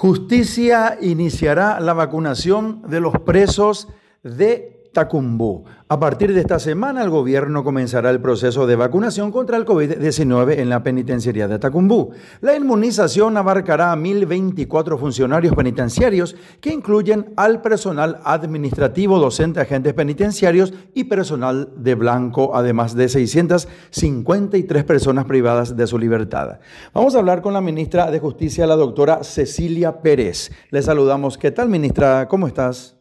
Justicia 0.00 0.96
iniciará 1.02 1.78
la 1.78 1.92
vacunación 1.92 2.80
de 2.88 3.00
los 3.00 3.18
presos 3.20 3.86
de 4.22 4.79
Tacumbú. 4.92 5.64
A 5.88 5.98
partir 5.98 6.34
de 6.34 6.40
esta 6.40 6.58
semana, 6.58 7.02
el 7.02 7.10
gobierno 7.10 7.64
comenzará 7.64 8.10
el 8.10 8.20
proceso 8.20 8.66
de 8.66 8.76
vacunación 8.76 9.30
contra 9.32 9.56
el 9.56 9.64
COVID-19 9.64 10.58
en 10.58 10.68
la 10.68 10.82
penitenciaría 10.82 11.48
de 11.48 11.58
Tacumbú. 11.58 12.10
La 12.40 12.56
inmunización 12.56 13.36
abarcará 13.36 13.92
a 13.92 13.96
1.024 13.96 14.98
funcionarios 14.98 15.54
penitenciarios 15.54 16.36
que 16.60 16.72
incluyen 16.72 17.32
al 17.36 17.60
personal 17.62 18.20
administrativo, 18.24 19.18
docente, 19.18 19.60
agentes 19.60 19.94
penitenciarios 19.94 20.72
y 20.94 21.04
personal 21.04 21.70
de 21.76 21.94
blanco, 21.94 22.56
además 22.56 22.94
de 22.94 23.08
653 23.08 24.84
personas 24.84 25.24
privadas 25.24 25.76
de 25.76 25.86
su 25.86 25.98
libertad. 25.98 26.58
Vamos 26.92 27.14
a 27.14 27.18
hablar 27.18 27.42
con 27.42 27.52
la 27.52 27.60
ministra 27.60 28.10
de 28.10 28.18
Justicia, 28.20 28.66
la 28.66 28.76
doctora 28.76 29.24
Cecilia 29.24 30.02
Pérez. 30.02 30.50
Le 30.70 30.82
saludamos. 30.82 31.38
¿Qué 31.38 31.50
tal, 31.50 31.68
ministra? 31.68 32.28
¿Cómo 32.28 32.46
estás? 32.46 32.99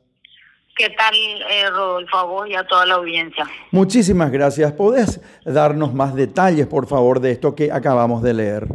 ¿Qué 0.80 0.90
tal, 0.92 1.14
eh, 1.14 1.70
Rodolfo, 1.70 2.18
a 2.18 2.24
vos 2.24 2.48
y 2.48 2.56
a 2.56 2.64
toda 2.64 2.86
la 2.86 2.94
audiencia? 2.94 3.46
Muchísimas 3.72 4.32
gracias. 4.32 4.72
¿Podés 4.72 5.20
darnos 5.44 5.94
más 5.94 6.16
detalles, 6.16 6.68
por 6.68 6.88
favor, 6.88 7.20
de 7.20 7.32
esto 7.32 7.54
que 7.54 7.70
acabamos 7.70 8.24
de 8.24 8.34
leer? 8.34 8.66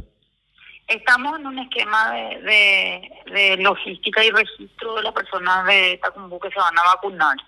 Estamos 0.86 1.40
en 1.40 1.46
un 1.46 1.58
esquema 1.60 2.12
de, 2.12 3.56
logística 3.58 4.22
y 4.22 4.30
registro 4.30 4.96
de 4.96 5.02
las 5.02 5.14
personas 5.14 5.66
de 5.66 5.98
Tacumbú 6.02 6.38
que 6.38 6.50
se 6.50 6.58
van 6.60 6.78
a 6.78 6.84
vacunar. 6.94 7.38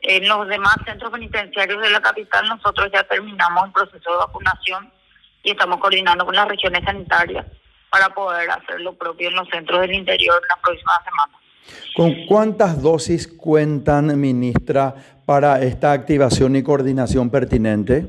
En 0.00 0.26
los 0.26 0.48
demás 0.48 0.74
centros 0.84 1.12
penitenciarios 1.12 1.80
de 1.80 1.90
la 1.90 2.00
capital 2.00 2.48
nosotros 2.48 2.90
ya 2.92 3.04
terminamos 3.04 3.66
el 3.66 3.72
proceso 3.72 4.10
de 4.10 4.16
vacunación 4.16 4.92
y 5.44 5.52
estamos 5.52 5.78
coordinando 5.78 6.26
con 6.26 6.34
las 6.34 6.48
regiones 6.48 6.82
sanitarias 6.84 7.46
para 7.90 8.08
poder 8.08 8.50
hacer 8.50 8.80
lo 8.80 8.92
propio 8.92 9.28
en 9.28 9.36
los 9.36 9.48
centros 9.50 9.82
del 9.82 9.94
interior 9.94 10.42
la 10.48 10.60
próxima 10.60 11.00
semana. 11.04 11.39
¿Con 11.96 12.26
cuántas 12.26 12.82
dosis 12.82 13.28
cuentan, 13.28 14.18
ministra, 14.18 14.94
para 15.26 15.60
esta 15.62 15.92
activación 15.92 16.56
y 16.56 16.62
coordinación 16.62 17.30
pertinente? 17.30 18.06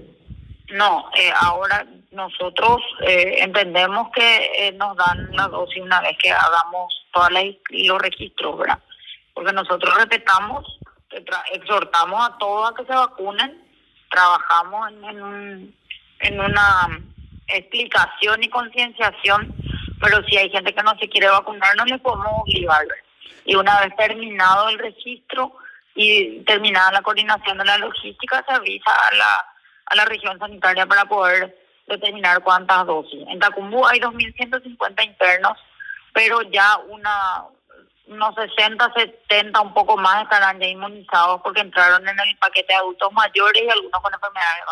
No, 0.71 1.09
eh, 1.15 1.31
ahora 1.39 1.85
nosotros 2.11 2.77
eh, 3.05 3.35
entendemos 3.39 4.09
que 4.11 4.51
eh, 4.57 4.71
nos 4.73 4.95
dan 4.95 5.29
la 5.35 5.47
dosis 5.47 5.81
una 5.81 6.01
vez 6.01 6.17
que 6.21 6.31
hagamos 6.31 7.05
todos 7.11 7.29
los 7.69 8.01
registros, 8.01 8.57
¿verdad? 8.57 8.79
Porque 9.33 9.53
nosotros 9.53 9.93
respetamos, 9.97 10.79
exhortamos 11.53 12.29
a 12.29 12.37
todos 12.37 12.71
a 12.71 12.75
que 12.75 12.85
se 12.85 12.93
vacunen, 12.93 13.61
trabajamos 14.09 14.89
en, 14.91 15.75
en 16.19 16.39
una 16.39 17.01
explicación 17.47 18.43
y 18.43 18.49
concienciación, 18.49 19.53
pero 19.99 20.23
si 20.25 20.37
hay 20.37 20.49
gente 20.49 20.73
que 20.73 20.83
no 20.83 20.97
se 20.97 21.09
quiere 21.09 21.27
vacunar, 21.27 21.75
no 21.75 21.85
le 21.85 21.97
podemos 21.99 22.41
obligar 22.41 22.85
y 23.45 23.55
una 23.55 23.79
vez 23.81 23.95
terminado 23.95 24.69
el 24.69 24.79
registro 24.79 25.53
y 25.95 26.41
terminada 26.43 26.91
la 26.91 27.01
coordinación 27.01 27.57
de 27.57 27.65
la 27.65 27.77
logística, 27.77 28.43
se 28.47 28.53
avisa 28.53 28.91
a 28.91 29.15
la, 29.15 29.45
a 29.85 29.95
la 29.95 30.05
región 30.05 30.37
sanitaria 30.39 30.85
para 30.85 31.05
poder 31.05 31.57
determinar 31.87 32.41
cuántas 32.41 32.85
dosis. 32.85 33.25
En 33.27 33.39
Tacumbú 33.39 33.85
hay 33.85 33.99
2.150 33.99 35.05
internos, 35.05 35.57
pero 36.13 36.41
ya 36.43 36.77
una 36.87 37.43
unos 38.07 38.35
60, 38.35 38.93
70, 39.29 39.61
un 39.61 39.73
poco 39.73 39.95
más 39.95 40.23
estarán 40.23 40.59
ya 40.59 40.67
inmunizados 40.67 41.41
porque 41.41 41.61
entraron 41.61 42.01
en 42.01 42.19
el 42.19 42.37
paquete 42.39 42.73
de 42.73 42.79
adultos 42.79 43.11
mayores 43.13 43.63
y 43.63 43.69
algunos 43.69 44.01
con 44.01 44.13
enfermedades 44.13 44.63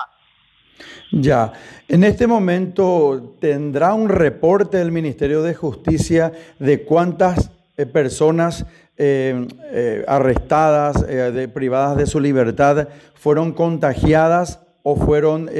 Ya, 1.11 1.53
en 1.87 2.03
este 2.03 2.27
momento 2.27 3.37
tendrá 3.39 3.93
un 3.93 4.09
reporte 4.09 4.77
del 4.77 4.91
Ministerio 4.91 5.41
de 5.41 5.55
Justicia 5.55 6.33
de 6.59 6.83
cuántas 6.83 7.51
personas 7.85 8.65
eh, 8.97 9.47
eh, 9.71 10.03
arrestadas, 10.07 11.07
de, 11.07 11.47
privadas 11.47 11.95
de 11.97 12.05
su 12.05 12.19
libertad, 12.19 12.89
fueron 13.15 13.53
contagiadas 13.53 14.65
o 14.83 14.95
fueron, 14.95 15.49
a 15.49 15.51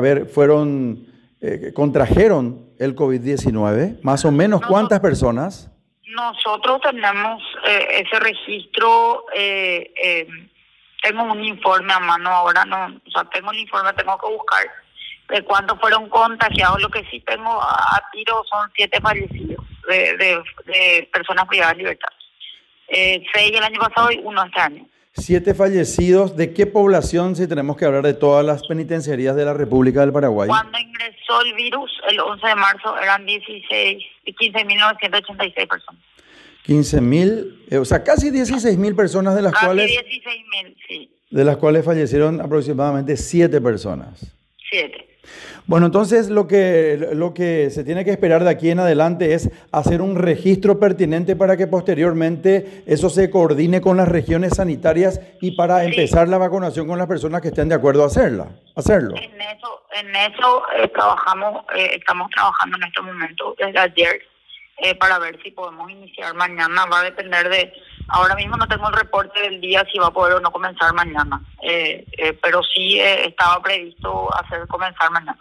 ver, 0.00 0.26
fueron, 0.26 1.06
contrajeron 1.74 2.70
el 2.78 2.96
COVID-19? 2.96 4.00
Más 4.02 4.24
o 4.24 4.32
menos, 4.32 4.60
¿cuántas 4.66 5.00
personas? 5.00 5.70
Nosotros 6.06 6.80
tenemos 6.80 7.42
ese 7.64 8.18
registro, 8.18 9.24
tengo 11.02 11.22
un 11.24 11.44
informe 11.44 11.92
a 11.92 12.00
mano 12.00 12.30
ahora, 12.30 12.64
no, 12.64 12.86
o 12.86 13.10
sea, 13.10 13.24
tengo 13.30 13.52
el 13.52 13.58
informe, 13.58 13.92
tengo 13.92 14.18
que 14.18 14.26
buscar 14.26 14.64
de 15.28 15.44
cuántos 15.44 15.78
fueron 15.78 16.08
contagiados. 16.08 16.80
Lo 16.80 16.88
que 16.88 17.04
sí 17.10 17.20
tengo 17.20 17.62
a 17.62 18.02
tiro 18.12 18.42
son 18.50 18.70
siete 18.74 19.00
fallecidos 19.00 19.57
de, 19.88 21.08
personas 21.12 21.46
privadas 21.48 21.72
de 21.72 21.78
libertad. 21.78 22.08
Eh, 22.88 23.22
seis 23.34 23.52
el 23.54 23.62
año 23.62 23.80
pasado 23.80 24.10
y 24.12 24.18
uno 24.22 24.44
este 24.44 24.60
año. 24.60 24.86
Siete 25.12 25.54
fallecidos. 25.54 26.36
¿De 26.36 26.54
qué 26.54 26.66
población, 26.66 27.34
si 27.34 27.48
tenemos 27.48 27.76
que 27.76 27.84
hablar 27.84 28.04
de 28.04 28.14
todas 28.14 28.44
las 28.44 28.66
penitenciarías 28.66 29.34
de 29.34 29.44
la 29.44 29.54
República 29.54 30.00
del 30.00 30.12
Paraguay? 30.12 30.48
Cuando 30.48 30.78
ingresó 30.78 31.42
el 31.44 31.54
virus, 31.54 31.90
el 32.08 32.20
11 32.20 32.46
de 32.46 32.54
marzo, 32.54 32.96
eran 32.98 33.26
16, 33.26 34.04
15.986 34.26 35.68
personas. 35.68 36.02
15.000, 36.66 37.56
eh, 37.70 37.78
o 37.78 37.84
sea, 37.84 38.04
casi 38.04 38.30
16.000 38.30 38.94
personas 38.94 39.34
de 39.34 39.42
las 39.42 39.52
casi 39.52 39.64
cuales... 39.64 39.90
16.000, 39.90 40.76
sí. 40.86 41.10
De 41.30 41.44
las 41.44 41.56
cuales 41.56 41.84
fallecieron 41.84 42.40
aproximadamente 42.40 43.16
siete 43.16 43.60
personas. 43.60 44.34
Siete. 44.70 45.17
Bueno, 45.66 45.86
entonces 45.86 46.30
lo 46.30 46.46
que, 46.46 47.08
lo 47.12 47.34
que 47.34 47.68
se 47.70 47.84
tiene 47.84 48.02
que 48.04 48.10
esperar 48.10 48.42
de 48.42 48.48
aquí 48.48 48.70
en 48.70 48.80
adelante 48.80 49.34
es 49.34 49.50
hacer 49.70 50.00
un 50.00 50.16
registro 50.16 50.78
pertinente 50.78 51.36
para 51.36 51.58
que 51.58 51.66
posteriormente 51.66 52.84
eso 52.86 53.10
se 53.10 53.28
coordine 53.28 53.82
con 53.82 53.98
las 53.98 54.08
regiones 54.08 54.54
sanitarias 54.56 55.20
y 55.42 55.56
para 55.56 55.84
empezar 55.84 56.26
la 56.28 56.38
vacunación 56.38 56.86
con 56.86 56.98
las 56.98 57.06
personas 57.06 57.42
que 57.42 57.48
estén 57.48 57.68
de 57.68 57.74
acuerdo 57.74 58.02
a 58.02 58.06
hacerla, 58.06 58.48
hacerlo. 58.76 59.14
En 59.16 59.40
eso, 59.40 59.82
en 59.92 60.16
eso 60.16 60.62
eh, 60.76 60.88
trabajamos, 60.88 61.64
eh, 61.76 61.90
estamos 61.96 62.30
trabajando 62.30 62.78
en 62.78 62.84
este 62.84 63.02
momento 63.02 63.54
desde 63.58 63.78
ayer 63.78 64.22
eh, 64.78 64.94
para 64.94 65.18
ver 65.18 65.38
si 65.42 65.50
podemos 65.50 65.90
iniciar 65.90 66.34
mañana. 66.34 66.86
Va 66.86 67.00
a 67.00 67.04
depender 67.04 67.48
de, 67.48 67.72
ahora 68.08 68.34
mismo 68.34 68.56
no 68.56 68.66
tengo 68.66 68.88
el 68.88 68.94
reporte 68.94 69.40
del 69.40 69.60
día 69.60 69.84
si 69.90 69.98
va 69.98 70.06
a 70.06 70.12
poder 70.12 70.34
o 70.34 70.40
no 70.40 70.50
comenzar 70.50 70.92
mañana, 70.94 71.40
pero 72.42 72.62
sí 72.62 73.00
estaba 73.00 73.62
previsto 73.62 74.28
hacer 74.34 74.66
comenzar 74.66 75.10
mañana. 75.10 75.38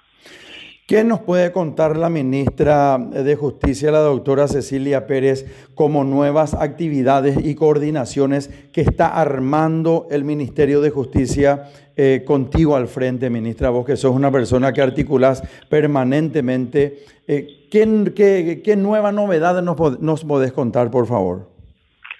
¿Qué 0.87 1.03
nos 1.03 1.19
puede 1.19 1.51
contar 1.51 1.97
la 1.97 2.09
ministra 2.09 2.97
de 2.97 3.35
Justicia, 3.35 3.91
la 3.91 3.99
doctora 3.99 4.47
Cecilia 4.47 5.05
Pérez, 5.05 5.67
como 5.75 6.05
nuevas 6.05 6.53
actividades 6.53 7.45
y 7.45 7.55
coordinaciones 7.55 8.49
que 8.71 8.79
está 8.79 9.07
armando 9.19 10.07
el 10.09 10.23
Ministerio 10.23 10.79
de 10.79 10.89
Justicia 10.89 11.69
eh, 11.97 12.23
contigo 12.25 12.77
al 12.77 12.87
frente, 12.87 13.29
ministra? 13.29 13.69
Vos 13.69 13.85
que 13.85 13.97
sos 13.97 14.15
una 14.15 14.31
persona 14.31 14.71
que 14.71 14.81
articulás 14.81 15.43
permanentemente. 15.67 17.03
Eh, 17.27 17.67
¿qué, 17.69 18.61
qué, 18.63 18.75
nueva 18.77 19.11
novedad 19.11 19.61
nos, 19.61 19.99
nos 19.99 20.23
podés 20.23 20.53
contar, 20.53 20.89
por 20.89 21.05
favor? 21.05 21.56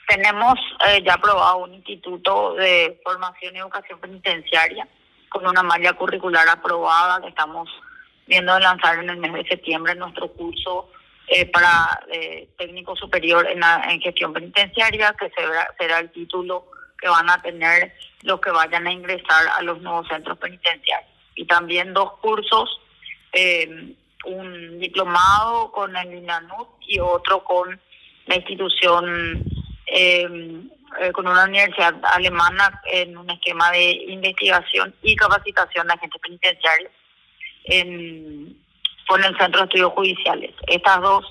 Tenemos 0.08 0.58
eh, 0.88 1.04
ya 1.06 1.16
aprobado 1.16 1.58
un 1.58 1.74
instituto 1.74 2.54
de 2.56 3.00
formación 3.04 3.56
y 3.56 3.60
educación 3.60 4.00
penitenciaria 4.00 4.88
con 5.30 5.46
una 5.46 5.64
malla 5.64 5.94
curricular 5.94 6.48
aprobada 6.48 7.22
que 7.22 7.28
estamos 7.28 7.70
viendo 8.26 8.54
de 8.54 8.62
lanzar 8.62 9.00
en 9.00 9.10
el 9.10 9.18
mes 9.18 9.34
de 9.34 9.48
septiembre 9.48 9.96
nuestro 9.96 10.32
curso 10.32 10.90
eh, 11.28 11.46
para 11.46 12.00
eh, 12.10 12.48
técnico 12.58 12.96
superior 12.96 13.48
en, 13.50 14.02
gestión 14.02 14.32
penitenciaria, 14.32 15.14
que 15.20 15.30
será, 15.32 15.74
será 15.78 16.00
el 16.00 16.10
título 16.12 16.68
que 16.98 17.10
van 17.10 17.30
a 17.30 17.42
tener 17.42 17.94
los 18.24 18.40
que 18.40 18.52
vayan 18.52 18.88
a 18.88 18.92
ingresar 18.92 19.48
a 19.58 19.62
los 19.62 19.82
nuevos 19.82 20.08
centros 20.08 20.38
penitenciarios. 20.38 21.12
Y 21.36 21.46
también 21.46 21.94
dos 21.94 22.14
cursos, 22.22 22.80
eh, 23.34 23.94
un 24.26 24.80
diplomado 24.80 25.72
con 25.74 25.96
el 25.98 26.14
INANUT 26.14 26.70
y 26.88 27.00
otro 27.00 27.44
con 27.44 27.80
la 28.26 28.36
institución, 28.36 29.44
con 31.14 31.28
una 31.28 31.46
universidad 31.46 31.96
alemana 32.14 32.82
en 32.92 33.18
un 33.18 33.30
esquema 33.30 33.72
de 33.72 33.92
investigación 34.08 34.94
y 35.02 35.16
capacitación 35.16 35.88
de 35.88 35.94
agentes 35.94 36.22
penitenciarios 36.22 36.92
en, 37.66 38.58
con 39.08 39.24
el 39.24 39.38
Centro 39.38 39.62
de 39.62 39.66
Estudios 39.66 39.94
Judiciales. 39.94 40.54
Estas 40.68 41.02
dos, 41.02 41.26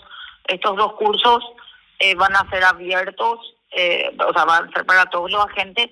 estos 0.48 0.76
dos 0.76 0.94
cursos 0.94 1.44
eh, 1.98 2.14
van 2.14 2.34
a 2.34 2.48
ser 2.50 2.64
abiertos, 2.64 3.54
eh, 3.70 4.10
o 4.18 4.32
sea, 4.32 4.44
van 4.44 4.68
a 4.68 4.72
ser 4.72 4.84
para 4.84 5.06
todos 5.06 5.30
los 5.30 5.44
agentes 5.46 5.90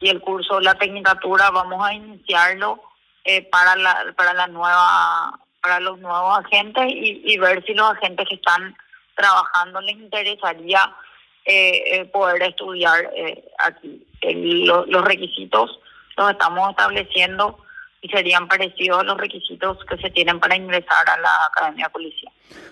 y 0.00 0.08
el 0.08 0.20
curso, 0.20 0.60
la 0.60 0.74
tecnicatura, 0.74 1.50
vamos 1.50 1.84
a 1.84 1.94
iniciarlo 1.94 2.82
eh, 3.24 3.42
para 3.42 3.76
la 3.76 4.12
para 4.16 4.34
la 4.34 4.46
nueva 4.48 5.38
para 5.62 5.80
los 5.80 5.98
nuevos 5.98 6.38
agentes 6.44 6.84
y, 6.88 7.38
ver 7.38 7.64
si 7.64 7.72
los 7.72 7.90
agentes 7.90 8.28
que 8.28 8.34
están 8.34 8.76
trabajando 9.16 9.80
les 9.80 9.96
interesaría 9.96 10.94
poder 12.12 12.42
estudiar 12.42 13.10
aquí. 13.58 14.06
los 14.22 15.04
requisitos 15.04 15.80
los 16.16 16.30
estamos 16.30 16.70
estableciendo 16.70 17.58
y 18.04 18.08
serían 18.08 18.46
parecidos 18.46 19.04
los 19.06 19.16
requisitos 19.16 19.78
que 19.88 19.96
se 19.96 20.10
tienen 20.10 20.38
para 20.38 20.56
ingresar 20.56 21.08
a 21.08 21.18
la 21.18 21.30
Academia 21.50 21.88
Policía. 21.88 22.30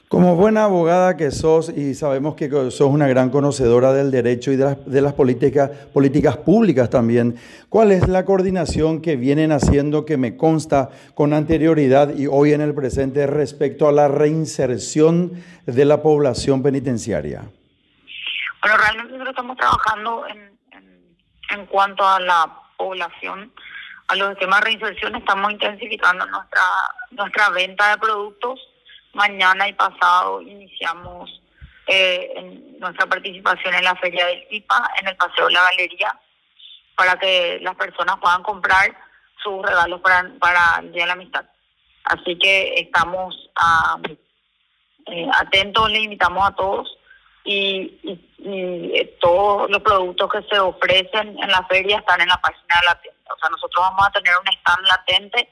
Como 0.08 0.36
buena 0.36 0.64
abogada 0.64 1.16
que 1.16 1.30
sos 1.30 1.70
y 1.70 1.94
sabemos 1.94 2.34
que 2.34 2.50
sos 2.50 2.82
una 2.82 3.08
gran 3.08 3.30
conocedora 3.30 3.94
del 3.94 4.10
derecho 4.10 4.52
y 4.52 4.56
de 4.56 4.64
las, 4.64 4.84
de 4.84 5.00
las 5.00 5.14
políticas, 5.14 5.70
políticas 5.94 6.36
públicas 6.36 6.90
también, 6.90 7.36
¿cuál 7.70 7.92
es 7.92 8.08
la 8.08 8.26
coordinación 8.26 9.00
que 9.00 9.16
vienen 9.16 9.52
haciendo 9.52 10.04
que 10.04 10.18
me 10.18 10.36
consta 10.36 10.90
con 11.14 11.32
anterioridad 11.32 12.14
y 12.14 12.26
hoy 12.26 12.52
en 12.52 12.60
el 12.60 12.74
presente 12.74 13.26
respecto 13.26 13.88
a 13.88 13.92
la 13.92 14.08
reinserción 14.08 15.32
de 15.64 15.84
la 15.86 16.02
población 16.02 16.62
penitenciaria? 16.62 17.48
Bueno, 18.62 18.76
realmente 18.78 19.12
nosotros 19.12 19.30
estamos 19.30 19.56
trabajando 19.56 20.26
en, 20.28 20.58
en 21.50 21.66
cuanto 21.66 22.06
a 22.06 22.20
la 22.20 22.48
población 22.76 23.52
a 24.08 24.14
los 24.14 24.36
temas 24.38 24.60
de 24.60 24.66
reinserción 24.66 25.14
estamos 25.16 25.52
intensificando 25.52 26.26
nuestra 26.26 26.62
nuestra 27.10 27.50
venta 27.50 27.90
de 27.90 27.98
productos. 27.98 28.60
Mañana 29.14 29.68
y 29.68 29.72
pasado 29.72 30.40
iniciamos 30.42 31.42
eh, 31.86 32.74
nuestra 32.78 33.06
participación 33.06 33.74
en 33.74 33.84
la 33.84 33.96
feria 33.96 34.26
del 34.26 34.46
IPA, 34.50 34.90
en 35.00 35.08
el 35.08 35.16
Paseo 35.16 35.46
de 35.46 35.52
la 35.52 35.64
Galería, 35.64 36.18
para 36.96 37.18
que 37.18 37.58
las 37.62 37.74
personas 37.74 38.16
puedan 38.20 38.42
comprar 38.42 38.96
sus 39.42 39.62
regalos 39.62 40.00
para, 40.00 40.30
para 40.38 40.78
el 40.80 40.92
Día 40.92 41.02
de 41.02 41.06
la 41.08 41.12
Amistad. 41.14 41.44
Así 42.04 42.38
que 42.38 42.74
estamos 42.76 43.50
ah, 43.56 43.98
eh, 45.06 45.28
atentos, 45.40 45.90
le 45.90 46.00
invitamos 46.00 46.48
a 46.48 46.54
todos 46.54 46.98
y, 47.44 47.98
eh, 48.44 49.16
todos 49.20 49.70
los 49.70 49.80
productos 49.82 50.30
que 50.30 50.42
se 50.50 50.58
ofrecen 50.58 51.36
en 51.38 51.48
la 51.48 51.64
feria 51.68 51.98
están 51.98 52.20
en 52.20 52.28
la 52.28 52.40
página 52.40 52.80
de 52.80 52.86
la 52.88 53.00
tienda. 53.00 53.34
O 53.34 53.38
sea, 53.38 53.48
nosotros 53.50 53.84
vamos 53.88 54.06
a 54.06 54.10
tener 54.10 54.32
un 54.40 54.48
stand 54.48 54.86
latente 54.86 55.48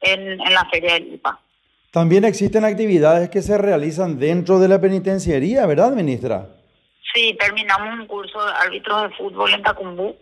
en, 0.00 0.40
en 0.40 0.54
la 0.54 0.64
feria 0.66 0.94
del 0.94 1.14
IPA. 1.14 1.38
También 1.92 2.24
existen 2.24 2.64
actividades 2.64 3.28
que 3.28 3.42
se 3.42 3.58
realizan 3.58 4.18
dentro 4.18 4.58
de 4.58 4.68
la 4.68 4.80
penitenciaría, 4.80 5.66
¿verdad, 5.66 5.92
ministra? 5.92 6.48
Sí, 7.14 7.36
terminamos 7.38 8.00
un 8.00 8.06
curso 8.06 8.44
de 8.44 8.52
árbitros 8.52 9.02
de 9.02 9.16
fútbol 9.16 9.52
en 9.52 9.62
Tacumbú. 9.62 10.16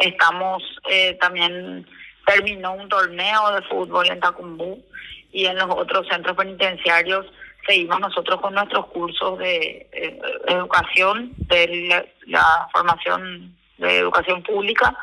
Estamos 0.00 0.62
eh, 0.90 1.16
también, 1.20 1.86
terminó 2.26 2.72
un 2.72 2.88
torneo 2.88 3.54
de 3.54 3.62
fútbol 3.62 4.08
en 4.08 4.18
Tacumbú 4.18 4.82
y 5.30 5.46
en 5.46 5.56
los 5.56 5.68
otros 5.70 6.06
centros 6.08 6.36
penitenciarios 6.36 7.26
seguimos 7.68 8.00
nosotros 8.00 8.40
con 8.40 8.54
nuestros 8.54 8.86
cursos 8.86 9.38
de 9.38 9.88
eh, 9.92 10.20
educación, 10.46 11.32
de 11.36 12.04
la, 12.26 12.68
formación 12.72 13.54
de 13.76 13.98
educación 13.98 14.42
pública 14.42 14.96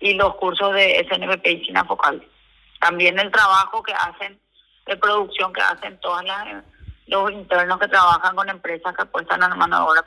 y 0.00 0.14
los 0.14 0.34
cursos 0.34 0.74
de 0.74 1.06
SNPP 1.08 1.46
y 1.46 1.62
China 1.62 1.84
Focal. 1.84 2.22
También 2.80 3.18
el 3.18 3.30
trabajo 3.30 3.82
que 3.82 3.92
hacen, 3.92 4.38
de 4.86 4.96
producción 4.96 5.52
que 5.52 5.60
hacen 5.60 5.98
todos 6.00 6.22
los 7.06 7.30
internos 7.30 7.78
que 7.78 7.88
trabajan 7.88 8.34
con 8.34 8.48
empresas 8.48 8.94
que 8.94 9.02
apuestan 9.02 9.42
a 9.42 9.48
la 9.48 9.54
mano 9.54 9.76
de 9.78 9.82
obra. 9.84 10.04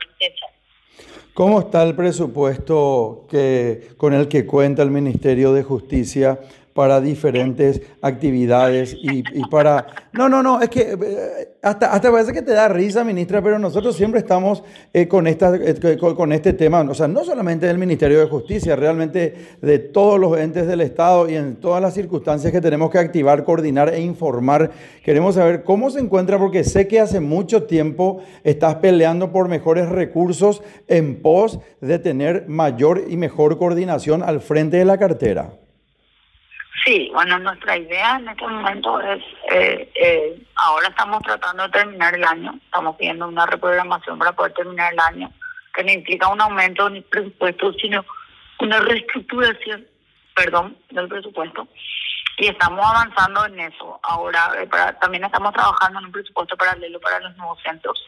¿Cómo 1.34 1.62
está 1.62 1.84
el 1.84 1.96
presupuesto 1.96 3.26
que, 3.30 3.94
con 3.98 4.14
el 4.14 4.28
que 4.28 4.46
cuenta 4.46 4.84
el 4.84 4.92
Ministerio 4.92 5.54
de 5.54 5.64
Justicia 5.64 6.40
para 6.74 7.02
diferentes 7.02 7.82
actividades 8.02 8.96
y, 9.02 9.24
para... 9.50 9.88
No, 10.14 10.30
no, 10.30 10.42
no, 10.42 10.62
es 10.62 10.70
que 10.70 10.82
eh, 10.82 11.48
hasta, 11.62 11.94
hasta 11.94 12.12
parece 12.12 12.34
que 12.34 12.42
te 12.42 12.54
da 12.54 12.68
risa, 12.68 13.04
ministra, 13.04 13.42
pero 13.42 13.60
nosotros 13.60 13.96
siempre 13.96 14.20
estamos 14.20 14.64
eh, 14.94 15.08
con, 15.08 15.28
esta, 15.28 15.56
eh, 15.56 15.98
con, 15.98 16.32
este 16.34 16.54
tema, 16.54 16.82
o 16.82 16.94
sea, 16.94 17.08
no 17.08 17.24
solamente 17.24 17.66
del 17.66 17.78
Ministerio 17.78 18.20
de 18.20 18.28
Justicia, 18.28 18.76
realmente 18.76 19.34
de 19.62 19.80
todos 19.80 20.20
los 20.20 20.38
entes 20.38 20.68
del 20.68 20.82
Estado 20.82 21.30
y 21.30 21.36
en 21.36 21.58
todas 21.58 21.82
las 21.82 21.94
circunstancias 21.94 22.52
que 22.52 22.62
tenemos 22.62 22.90
que 22.90 23.00
activar, 23.00 23.44
coordinar 23.44 23.94
e 23.94 24.02
informar. 24.02 24.72
Queremos 25.04 25.36
saber 25.36 25.64
cómo 25.64 25.90
se 25.90 26.00
encuentra, 26.00 26.40
porque 26.40 26.64
sé 26.64 26.88
que 26.88 27.00
hace 27.00 27.20
mucho 27.20 27.64
tiempo 27.64 28.22
estás 28.44 28.76
peleando 28.76 29.32
por 29.32 29.48
mejores 29.48 29.90
recursos 29.90 30.64
en 30.88 31.22
pos 31.22 31.60
de 31.80 32.00
tener 32.00 32.48
mayor 32.48 33.04
y 33.08 33.18
mejor 33.18 33.58
coordinación 33.58 34.24
al 34.24 34.42
frente 34.42 34.78
de 34.78 34.86
la 34.86 34.98
cartera. 34.98 35.61
Sí, 36.86 37.12
bueno, 37.14 37.38
nuestra 37.38 37.78
idea 37.78 38.16
en 38.18 38.30
este 38.30 38.48
momento 38.48 39.00
es, 39.02 39.24
eh, 39.52 39.92
eh, 39.94 40.42
ahora 40.56 40.88
estamos 40.88 41.22
tratando 41.22 41.64
de 41.64 41.70
terminar 41.70 42.16
el 42.16 42.24
año, 42.24 42.58
estamos 42.66 42.96
pidiendo 42.96 43.28
una 43.28 43.46
reprogramación 43.46 44.18
para 44.18 44.32
poder 44.32 44.54
terminar 44.54 44.94
el 44.94 45.00
año, 45.00 45.32
que 45.76 45.84
no 45.84 45.92
implica 45.92 46.30
un 46.30 46.42
aumento 46.42 46.90
del 46.90 47.04
presupuesto, 47.04 47.74
sino 47.74 48.04
una 48.60 48.80
reestructuración, 48.80 49.86
perdón, 50.36 50.78
del 50.90 51.08
presupuesto. 51.08 51.68
Y 52.38 52.48
estamos 52.48 52.84
avanzando 52.84 53.46
en 53.46 53.60
eso. 53.60 54.00
Ahora 54.02 54.52
eh, 54.58 54.68
también 55.00 55.26
estamos 55.26 55.54
trabajando 55.54 56.00
en 56.00 56.06
un 56.06 56.12
presupuesto 56.12 56.58
paralelo 56.58 57.00
para 57.00 57.20
los 57.20 57.36
nuevos 57.38 57.60
centros, 57.62 58.04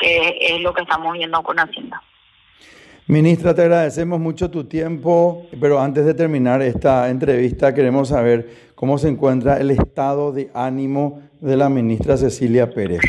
que 0.00 0.36
es 0.40 0.60
lo 0.60 0.74
que 0.74 0.82
estamos 0.82 1.12
viendo 1.12 1.40
con 1.42 1.58
Hacienda. 1.60 2.02
Ministra, 3.10 3.54
te 3.54 3.62
agradecemos 3.62 4.20
mucho 4.20 4.50
tu 4.50 4.64
tiempo, 4.64 5.46
pero 5.58 5.80
antes 5.80 6.04
de 6.04 6.12
terminar 6.12 6.60
esta 6.60 7.08
entrevista 7.08 7.72
queremos 7.72 8.08
saber 8.08 8.50
cómo 8.74 8.98
se 8.98 9.08
encuentra 9.08 9.56
el 9.56 9.70
estado 9.70 10.30
de 10.30 10.50
ánimo 10.52 11.22
de 11.40 11.56
la 11.56 11.70
ministra 11.70 12.18
Cecilia 12.18 12.68
Pérez. 12.68 13.00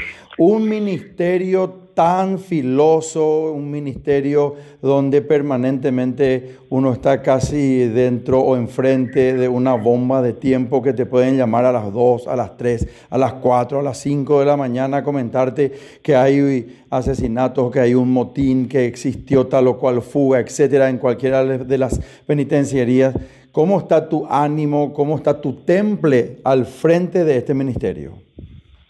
Un 0.42 0.70
ministerio 0.70 1.90
tan 1.94 2.40
filoso, 2.40 3.52
un 3.52 3.70
ministerio 3.70 4.56
donde 4.82 5.22
permanentemente 5.22 6.60
uno 6.70 6.94
está 6.94 7.22
casi 7.22 7.80
dentro 7.90 8.40
o 8.40 8.56
enfrente 8.56 9.34
de 9.34 9.50
una 9.50 9.74
bomba 9.74 10.22
de 10.22 10.32
tiempo 10.32 10.82
que 10.82 10.94
te 10.94 11.06
pueden 11.06 11.36
llamar 11.36 11.66
a 11.66 11.74
las 11.74 11.92
2, 11.92 12.30
a 12.30 12.38
las 12.38 12.56
3, 12.56 12.88
a 13.10 13.18
las 13.18 13.34
4, 13.34 13.80
a 13.80 13.84
las 13.84 13.98
5 13.98 14.40
de 14.40 14.46
la 14.46 14.56
mañana 14.56 14.98
a 14.98 15.04
comentarte 15.04 15.74
que 16.02 16.16
hay 16.16 16.84
asesinatos, 16.90 17.70
que 17.70 17.82
hay 17.82 17.94
un 17.94 18.10
motín, 18.10 18.70
que 18.70 18.86
existió 18.86 19.48
tal 19.48 19.68
o 19.68 19.78
cual 19.78 20.02
fuga, 20.02 20.40
etcétera, 20.40 20.90
en 20.90 21.00
cualquiera 21.00 21.44
de 21.44 21.78
las 21.78 22.00
penitenciarías. 22.26 23.14
¿Cómo 23.52 23.78
está 23.78 24.08
tu 24.08 24.26
ánimo, 24.26 24.94
cómo 24.94 25.18
está 25.18 25.42
tu 25.42 25.52
temple 25.66 26.38
al 26.46 26.66
frente 26.66 27.26
de 27.26 27.36
este 27.36 27.54
ministerio? 27.54 28.29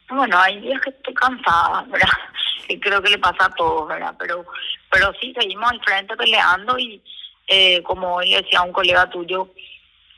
Bueno, 0.10 0.40
hay 0.40 0.60
días 0.60 0.82
que 0.82 0.90
estoy 0.90 1.14
cansada, 1.14 1.84
¿verdad? 1.88 2.08
Y 2.68 2.80
creo 2.80 3.02
que 3.02 3.10
le 3.10 3.18
pasa 3.18 3.46
a 3.46 3.56
todos, 3.56 3.88
¿verdad? 3.88 4.14
Pero, 4.20 4.46
pero 4.92 5.12
sí, 5.20 5.34
seguimos 5.34 5.72
al 5.72 5.82
frente 5.84 6.16
peleando 6.16 6.78
y 6.78 7.02
eh, 7.48 7.82
como 7.82 8.18
hoy 8.18 8.36
decía 8.36 8.62
un 8.62 8.72
colega 8.72 9.10
tuyo, 9.10 9.50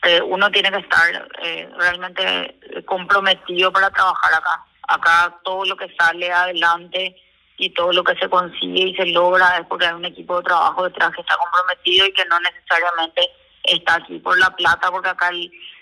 eh, 0.04 0.22
uno 0.22 0.52
tiene 0.52 0.70
que 0.70 0.80
estar 0.80 1.30
eh, 1.42 1.70
realmente 1.78 2.84
comprometido 2.86 3.72
para 3.72 3.90
trabajar 3.90 4.34
acá. 4.34 4.66
Acá 4.90 5.40
todo 5.46 5.64
lo 5.64 5.78
que 5.78 5.96
sale 5.98 6.30
adelante 6.30 7.16
y 7.58 7.70
todo 7.70 7.94
lo 7.94 8.04
que 8.04 8.16
se 8.16 8.28
consigue 8.28 8.90
y 8.90 8.96
se 8.96 9.06
logra 9.06 9.58
es 9.58 9.66
porque 9.68 9.86
hay 9.86 9.94
un 9.94 10.04
equipo 10.04 10.36
de 10.38 10.44
trabajo 10.44 10.84
detrás 10.84 11.16
que 11.16 11.22
está 11.22 11.38
comprometido 11.38 12.06
y 12.06 12.12
que 12.12 12.26
no 12.26 12.38
necesariamente 12.42 13.30
está 13.64 13.96
aquí 13.96 14.20
por 14.20 14.38
la 14.38 14.54
plata, 14.58 14.92
porque 14.92 15.08
acá 15.08 15.32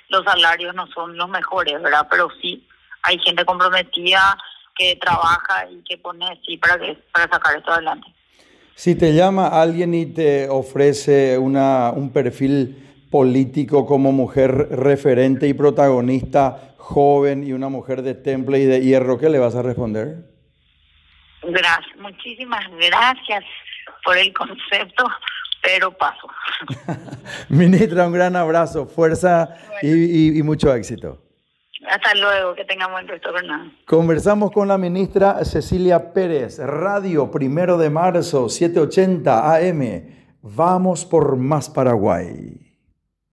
los 0.09 0.23
salarios 0.23 0.75
no 0.75 0.85
son 0.87 1.17
los 1.17 1.29
mejores, 1.29 1.81
¿verdad? 1.81 2.05
Pero 2.11 2.29
sí 2.39 2.63
hay 3.03 3.17
gente 3.19 3.45
comprometida 3.45 4.37
que 4.75 4.95
trabaja 4.95 5.67
y 5.69 5.83
que 5.83 5.97
pone 5.97 6.25
sí 6.45 6.57
para, 6.57 6.77
para 7.11 7.29
sacar 7.29 7.57
esto 7.57 7.71
adelante. 7.71 8.07
Si 8.75 8.95
te 8.95 9.13
llama 9.13 9.47
alguien 9.47 9.93
y 9.93 10.05
te 10.05 10.47
ofrece 10.47 11.37
una, 11.37 11.91
un 11.91 12.13
perfil 12.13 13.07
político 13.11 13.85
como 13.85 14.11
mujer 14.11 14.69
referente 14.71 15.47
y 15.47 15.53
protagonista, 15.53 16.75
joven 16.77 17.45
y 17.45 17.51
una 17.51 17.67
mujer 17.67 18.01
de 18.03 18.15
temple 18.15 18.59
y 18.59 18.65
de 18.65 18.81
hierro, 18.81 19.17
¿qué 19.17 19.29
le 19.29 19.37
vas 19.37 19.55
a 19.55 19.61
responder? 19.61 20.29
Gracias, 21.43 21.97
muchísimas 21.99 22.63
gracias 22.77 23.43
por 24.03 24.17
el 24.17 24.31
concepto, 24.33 25.03
pero 25.61 25.91
paso. 25.91 26.29
Ministra, 27.49 28.07
un 28.07 28.13
gran 28.13 28.35
abrazo, 28.37 28.85
fuerza 28.85 29.55
y 29.81 30.41
mucho 30.43 30.73
éxito. 30.73 31.28
Hasta 31.89 32.13
luego, 32.15 32.53
que 32.53 32.65
tengamos 32.65 32.93
buen 32.93 33.07
resto, 33.07 33.33
Fernando. 33.33 33.73
Conversamos 33.85 34.51
con 34.51 34.67
la 34.67 34.77
ministra 34.77 35.43
Cecilia 35.43 36.13
Pérez, 36.13 36.59
Radio 36.59 37.31
Primero 37.31 37.77
de 37.77 37.89
Marzo, 37.89 38.47
780 38.47 39.55
AM. 39.55 40.03
Vamos 40.41 41.05
por 41.05 41.35
más 41.35 41.69
Paraguay. 41.69 42.68